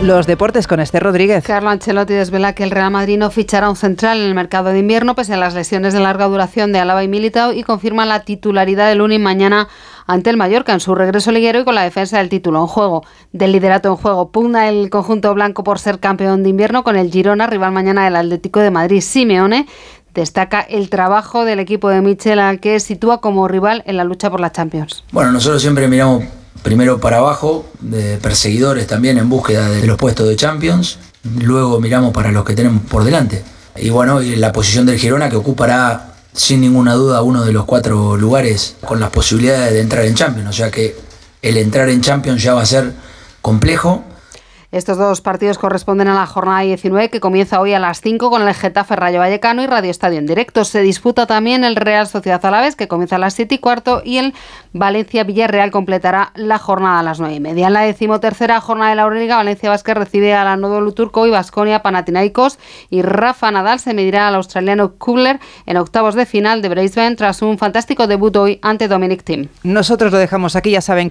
Los 0.00 0.28
deportes 0.28 0.68
con 0.68 0.78
Esther 0.78 1.02
Rodríguez. 1.02 1.42
Carlo 1.44 1.70
Ancelotti 1.70 2.14
desvela 2.14 2.52
que 2.52 2.62
el 2.62 2.70
Real 2.70 2.92
Madrid 2.92 3.18
no 3.18 3.32
fichará 3.32 3.68
un 3.68 3.74
central 3.74 4.18
en 4.18 4.26
el 4.26 4.34
mercado 4.34 4.68
de 4.70 4.78
invierno 4.78 5.16
pese 5.16 5.34
a 5.34 5.36
las 5.36 5.54
lesiones 5.54 5.92
de 5.92 5.98
larga 5.98 6.26
duración 6.26 6.72
de 6.72 6.78
Alaba 6.78 7.02
y 7.02 7.08
Militao 7.08 7.52
y 7.52 7.64
confirma 7.64 8.06
la 8.06 8.20
titularidad 8.20 8.88
de 8.88 8.94
Lunin 8.94 9.20
mañana 9.20 9.66
ante 10.06 10.30
el 10.30 10.36
Mallorca 10.36 10.72
en 10.72 10.78
su 10.78 10.94
regreso 10.94 11.32
liguero 11.32 11.58
y 11.58 11.64
con 11.64 11.74
la 11.74 11.82
defensa 11.82 12.18
del 12.18 12.28
título 12.28 12.60
en 12.60 12.68
juego. 12.68 13.04
Del 13.32 13.50
liderato 13.50 13.88
en 13.88 13.96
juego, 13.96 14.30
pugna 14.30 14.68
el 14.68 14.88
conjunto 14.88 15.34
blanco 15.34 15.64
por 15.64 15.80
ser 15.80 15.98
campeón 15.98 16.44
de 16.44 16.50
invierno 16.50 16.84
con 16.84 16.94
el 16.94 17.10
Girona, 17.10 17.48
rival 17.48 17.72
mañana 17.72 18.04
del 18.04 18.14
Atlético 18.14 18.60
de 18.60 18.70
Madrid. 18.70 19.00
Simeone 19.00 19.66
destaca 20.14 20.60
el 20.60 20.90
trabajo 20.90 21.44
del 21.44 21.58
equipo 21.58 21.88
de 21.88 22.02
Michel 22.02 22.38
al 22.38 22.60
que 22.60 22.78
sitúa 22.78 23.20
como 23.20 23.48
rival 23.48 23.82
en 23.84 23.96
la 23.96 24.04
lucha 24.04 24.30
por 24.30 24.38
la 24.38 24.52
Champions. 24.52 25.02
Bueno, 25.10 25.32
nosotros 25.32 25.60
siempre 25.60 25.88
miramos 25.88 26.22
primero 26.62 27.00
para 27.00 27.18
abajo, 27.18 27.66
de 27.80 28.18
perseguidores 28.18 28.86
también 28.86 29.18
en 29.18 29.28
búsqueda 29.28 29.68
de 29.68 29.86
los 29.86 29.96
puestos 29.96 30.28
de 30.28 30.36
Champions, 30.36 30.98
luego 31.40 31.80
miramos 31.80 32.12
para 32.12 32.32
los 32.32 32.44
que 32.44 32.54
tenemos 32.54 32.82
por 32.82 33.04
delante. 33.04 33.42
Y 33.76 33.90
bueno, 33.90 34.20
la 34.20 34.52
posición 34.52 34.86
del 34.86 34.98
Girona 34.98 35.30
que 35.30 35.36
ocupará 35.36 36.14
sin 36.32 36.60
ninguna 36.60 36.94
duda 36.94 37.22
uno 37.22 37.44
de 37.44 37.52
los 37.52 37.64
cuatro 37.64 38.16
lugares 38.16 38.76
con 38.84 39.00
las 39.00 39.10
posibilidades 39.10 39.72
de 39.72 39.80
entrar 39.80 40.04
en 40.04 40.14
Champions, 40.14 40.48
o 40.48 40.52
sea 40.52 40.70
que 40.70 40.96
el 41.42 41.56
entrar 41.56 41.88
en 41.88 42.00
Champions 42.00 42.42
ya 42.42 42.54
va 42.54 42.62
a 42.62 42.66
ser 42.66 42.92
complejo 43.40 44.04
estos 44.70 44.98
dos 44.98 45.22
partidos 45.22 45.56
corresponden 45.56 46.08
a 46.08 46.14
la 46.14 46.26
jornada 46.26 46.60
19 46.60 47.08
que 47.08 47.20
comienza 47.20 47.58
hoy 47.58 47.72
a 47.72 47.78
las 47.78 48.02
5 48.02 48.28
con 48.28 48.46
el 48.46 48.52
Getafe 48.52 48.96
Rayo 48.96 49.18
Vallecano 49.18 49.62
y 49.62 49.66
Radio 49.66 49.90
Estadio 49.90 50.18
en 50.18 50.26
directo. 50.26 50.64
Se 50.66 50.82
disputa 50.82 51.26
también 51.26 51.64
el 51.64 51.74
Real 51.74 52.06
Sociedad 52.06 52.44
Alaves 52.44 52.76
que 52.76 52.86
comienza 52.86 53.16
a 53.16 53.18
las 53.18 53.32
7 53.32 53.54
y 53.54 53.58
cuarto 53.60 54.02
y 54.04 54.18
el 54.18 54.34
Valencia 54.74 55.24
Villarreal 55.24 55.70
completará 55.70 56.32
la 56.34 56.58
jornada 56.58 57.00
a 57.00 57.02
las 57.02 57.18
9 57.18 57.34
y 57.34 57.40
media. 57.40 57.68
En 57.68 57.72
la 57.72 57.80
decimotercera 57.80 58.60
jornada 58.60 58.90
de 58.90 58.96
la 58.96 59.02
Euroliga, 59.04 59.36
Valencia 59.36 59.70
Vázquez 59.70 59.96
recibe 59.96 60.34
a 60.34 60.44
la 60.44 60.56
Nodo 60.56 60.92
Turco 60.92 61.26
y 61.26 61.30
Vasconia 61.30 61.80
Panathinaikos 61.80 62.58
y 62.90 63.00
Rafa 63.00 63.50
Nadal 63.50 63.80
se 63.80 63.94
medirá 63.94 64.28
al 64.28 64.34
australiano 64.34 64.96
Kubler 64.98 65.40
en 65.64 65.78
octavos 65.78 66.14
de 66.14 66.26
final 66.26 66.60
de 66.60 66.68
Brisbane 66.68 67.16
tras 67.16 67.40
un 67.40 67.56
fantástico 67.56 68.06
debut 68.06 68.36
hoy 68.36 68.58
ante 68.60 68.86
Dominic 68.86 69.22
Thiem. 69.22 69.48
Nosotros 69.62 70.12
lo 70.12 70.18
dejamos 70.18 70.56
aquí, 70.56 70.72
ya 70.72 70.82
saben 70.82 71.06